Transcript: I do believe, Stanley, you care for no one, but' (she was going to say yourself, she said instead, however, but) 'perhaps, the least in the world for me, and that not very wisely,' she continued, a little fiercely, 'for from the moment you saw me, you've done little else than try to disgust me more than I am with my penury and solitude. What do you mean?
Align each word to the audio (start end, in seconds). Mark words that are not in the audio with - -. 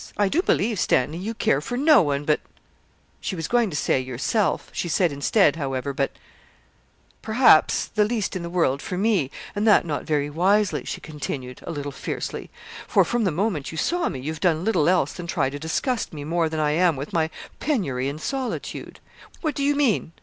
I 0.17 0.29
do 0.29 0.41
believe, 0.41 0.79
Stanley, 0.79 1.19
you 1.19 1.35
care 1.35 1.61
for 1.61 1.77
no 1.77 2.01
one, 2.01 2.25
but' 2.25 2.39
(she 3.19 3.35
was 3.35 3.47
going 3.47 3.69
to 3.69 3.75
say 3.75 3.99
yourself, 3.99 4.71
she 4.73 4.89
said 4.89 5.11
instead, 5.11 5.57
however, 5.57 5.93
but) 5.93 6.09
'perhaps, 7.21 7.85
the 7.85 8.03
least 8.03 8.35
in 8.35 8.41
the 8.41 8.49
world 8.49 8.81
for 8.81 8.97
me, 8.97 9.29
and 9.55 9.67
that 9.67 9.85
not 9.85 10.05
very 10.05 10.27
wisely,' 10.27 10.85
she 10.85 11.01
continued, 11.01 11.61
a 11.67 11.71
little 11.71 11.91
fiercely, 11.91 12.49
'for 12.87 13.05
from 13.05 13.25
the 13.25 13.31
moment 13.31 13.71
you 13.71 13.77
saw 13.77 14.09
me, 14.09 14.19
you've 14.19 14.39
done 14.39 14.65
little 14.65 14.89
else 14.89 15.13
than 15.13 15.27
try 15.27 15.51
to 15.51 15.59
disgust 15.59 16.13
me 16.13 16.23
more 16.23 16.49
than 16.49 16.59
I 16.59 16.71
am 16.71 16.95
with 16.95 17.13
my 17.13 17.29
penury 17.59 18.09
and 18.09 18.19
solitude. 18.19 18.99
What 19.41 19.53
do 19.53 19.61
you 19.61 19.75
mean? 19.75 20.13